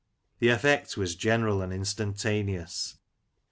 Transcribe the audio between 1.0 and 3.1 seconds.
general and instantaneous.